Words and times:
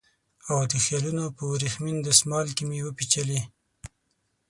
او 0.49 0.59
د 0.71 0.73
خیالونو 0.83 1.23
په 1.35 1.43
وریښمین 1.51 1.97
دسمال 2.07 2.47
کې 2.55 2.63
مې 2.69 2.79
وپېچلې 2.85 3.41